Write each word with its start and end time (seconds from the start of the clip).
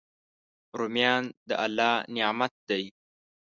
رومیان 0.77 1.23
د 1.47 1.49
الله 1.65 1.93
نعمت 2.15 2.53
دی 2.69 2.83